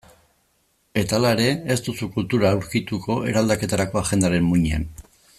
Eta 1.01 1.17
hala 1.17 1.33
ere, 1.35 1.49
ez 1.75 1.77
duzu 1.87 2.09
kultura 2.15 2.49
aurkituko 2.57 3.17
eraldaketarako 3.33 4.01
agendaren 4.05 4.49
muinean. 4.53 4.89